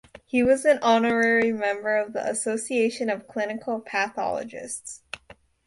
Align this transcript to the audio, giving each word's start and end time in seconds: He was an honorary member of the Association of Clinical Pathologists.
He 0.25 0.41
was 0.41 0.65
an 0.65 0.79
honorary 0.81 1.53
member 1.53 1.95
of 1.95 2.13
the 2.13 2.27
Association 2.27 3.07
of 3.07 3.27
Clinical 3.27 3.79
Pathologists. 3.79 5.03